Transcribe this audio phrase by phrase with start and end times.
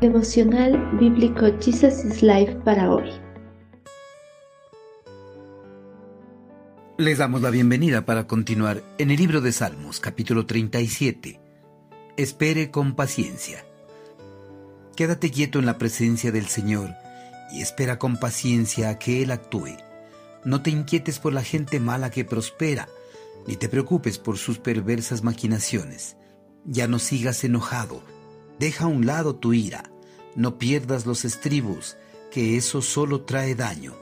[0.00, 3.10] Devocional Bíblico Jesus is Life para hoy.
[6.96, 11.38] Les damos la bienvenida para continuar en el libro de Salmos, capítulo 37.
[12.16, 13.66] Espere con paciencia.
[14.96, 16.94] Quédate quieto en la presencia del Señor
[17.52, 19.76] y espera con paciencia a que Él actúe.
[20.46, 22.88] No te inquietes por la gente mala que prospera,
[23.46, 26.16] ni te preocupes por sus perversas maquinaciones.
[26.64, 28.02] Ya no sigas enojado
[28.60, 29.84] Deja a un lado tu ira,
[30.36, 31.96] no pierdas los estribos,
[32.30, 33.94] que eso solo trae daño.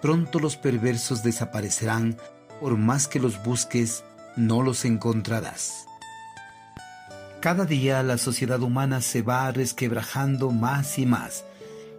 [0.00, 2.16] Pronto los perversos desaparecerán,
[2.60, 4.04] por más que los busques,
[4.36, 5.88] no los encontrarás.
[7.40, 11.44] Cada día la sociedad humana se va resquebrajando más y más,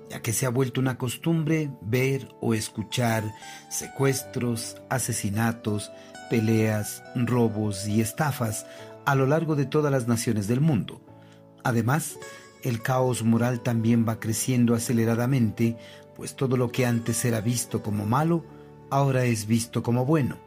[0.10, 3.26] ya que se ha vuelto una costumbre ver o escuchar
[3.70, 5.92] secuestros, asesinatos,
[6.30, 8.66] peleas, robos y estafas
[9.04, 11.02] a lo largo de todas las naciones del mundo.
[11.68, 12.18] Además,
[12.64, 15.76] el caos moral también va creciendo aceleradamente,
[16.16, 18.46] pues todo lo que antes era visto como malo,
[18.90, 20.38] ahora es visto como bueno.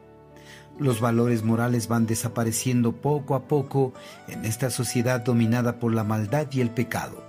[0.79, 3.93] Los valores morales van desapareciendo poco a poco
[4.29, 7.23] en esta sociedad dominada por la maldad y el pecado.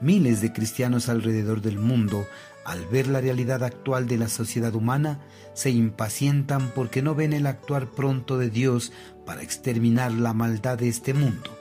[0.00, 2.24] Miles de cristianos alrededor del mundo,
[2.64, 5.20] al ver la realidad actual de la sociedad humana,
[5.52, 8.92] se impacientan porque no ven el actuar pronto de Dios
[9.26, 11.59] para exterminar la maldad de este mundo.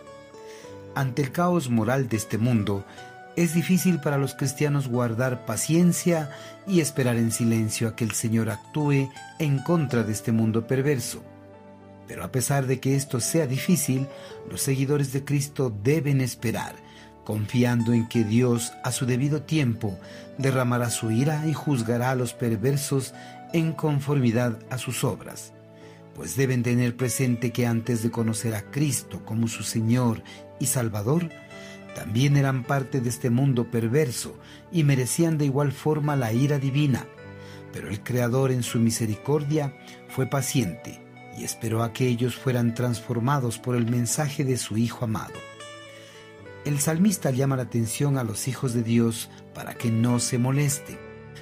[0.99, 2.83] Ante el caos moral de este mundo,
[3.37, 6.29] es difícil para los cristianos guardar paciencia
[6.67, 11.23] y esperar en silencio a que el Señor actúe en contra de este mundo perverso.
[12.05, 14.07] Pero a pesar de que esto sea difícil,
[14.51, 16.75] los seguidores de Cristo deben esperar,
[17.23, 19.97] confiando en que Dios a su debido tiempo
[20.37, 23.13] derramará su ira y juzgará a los perversos
[23.53, 25.53] en conformidad a sus obras
[26.19, 30.21] pues deben tener presente que antes de conocer a Cristo como su Señor
[30.59, 31.29] y Salvador,
[31.95, 34.37] también eran parte de este mundo perverso
[34.69, 37.07] y merecían de igual forma la ira divina.
[37.71, 39.73] Pero el Creador en su misericordia
[40.09, 41.01] fue paciente
[41.37, 45.35] y esperó a que ellos fueran transformados por el mensaje de su Hijo amado.
[46.65, 50.99] El salmista llama la atención a los hijos de Dios para que no se molesten,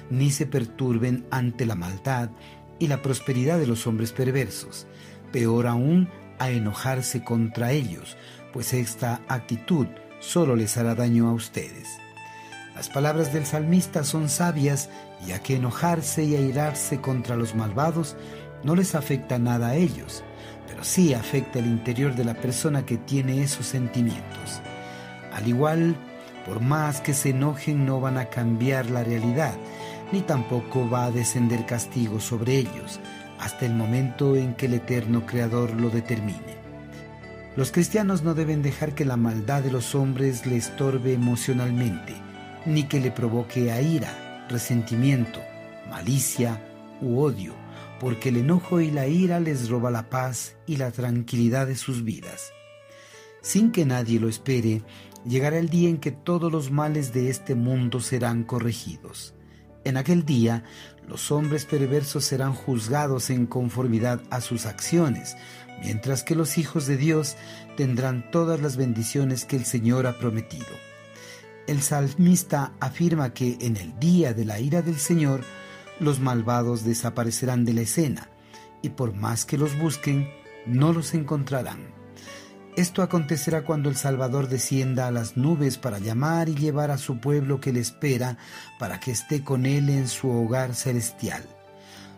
[0.08, 2.30] ni se perturben ante la maldad
[2.78, 4.86] y la prosperidad de los hombres perversos,
[5.32, 6.08] peor aún
[6.38, 8.16] a enojarse contra ellos,
[8.52, 9.86] pues esta actitud
[10.20, 11.88] solo les hará daño a ustedes.
[12.74, 14.88] Las palabras del salmista son sabias,
[15.26, 18.16] ya que enojarse y airarse contra los malvados
[18.62, 20.22] no les afecta nada a ellos,
[20.66, 24.60] pero sí afecta el interior de la persona que tiene esos sentimientos.
[25.32, 25.96] Al igual,
[26.46, 29.54] por más que se enojen no van a cambiar la realidad,
[30.12, 33.00] ni tampoco va a descender castigo sobre ellos
[33.38, 36.58] hasta el momento en que el eterno Creador lo determine.
[37.56, 42.14] Los cristianos no deben dejar que la maldad de los hombres le estorbe emocionalmente,
[42.66, 45.40] ni que le provoque a ira, resentimiento,
[45.88, 46.62] malicia
[47.00, 47.54] u odio,
[48.00, 52.04] porque el enojo y la ira les roba la paz y la tranquilidad de sus
[52.04, 52.52] vidas.
[53.40, 54.82] Sin que nadie lo espere,
[55.26, 59.34] llegará el día en que todos los males de este mundo serán corregidos.
[59.88, 60.64] En aquel día,
[61.08, 65.34] los hombres perversos serán juzgados en conformidad a sus acciones,
[65.82, 67.36] mientras que los hijos de Dios
[67.74, 70.66] tendrán todas las bendiciones que el Señor ha prometido.
[71.66, 75.40] El salmista afirma que en el día de la ira del Señor,
[76.00, 78.28] los malvados desaparecerán de la escena,
[78.82, 80.28] y por más que los busquen,
[80.66, 81.97] no los encontrarán.
[82.78, 87.18] Esto acontecerá cuando el Salvador descienda a las nubes para llamar y llevar a su
[87.18, 88.38] pueblo que le espera
[88.78, 91.42] para que esté con él en su hogar celestial.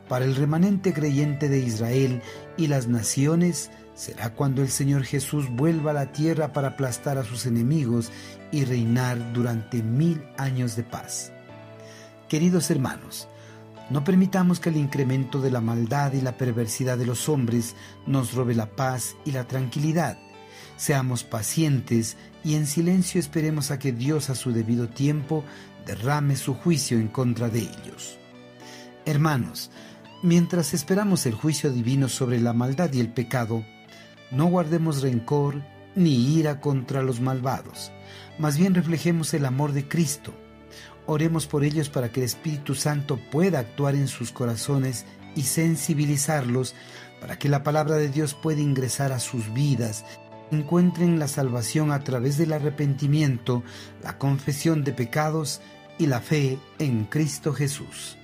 [0.07, 2.21] Para el remanente creyente de Israel
[2.59, 7.25] y las naciones será cuando el Señor Jesús vuelva a la tierra para aplastar a
[7.25, 8.13] sus enemigos
[8.53, 11.33] y reinar durante mil años de paz.
[12.29, 13.29] Queridos hermanos,
[13.89, 18.35] no permitamos que el incremento de la maldad y la perversidad de los hombres nos
[18.35, 20.19] robe la paz y la tranquilidad
[20.81, 25.45] Seamos pacientes y en silencio esperemos a que Dios a su debido tiempo
[25.85, 28.17] derrame su juicio en contra de ellos.
[29.05, 29.71] Hermanos,
[30.23, 33.63] mientras esperamos el juicio divino sobre la maldad y el pecado,
[34.31, 35.63] no guardemos rencor
[35.97, 37.93] ni ira contra los malvados,
[38.39, 40.33] más bien reflejemos el amor de Cristo.
[41.05, 45.05] Oremos por ellos para que el Espíritu Santo pueda actuar en sus corazones
[45.37, 46.75] y sensibilizarlos
[47.21, 50.07] para que la palabra de Dios pueda ingresar a sus vidas
[50.51, 53.63] encuentren la salvación a través del arrepentimiento,
[54.03, 55.61] la confesión de pecados
[55.99, 58.20] y la fe en Cristo Jesús.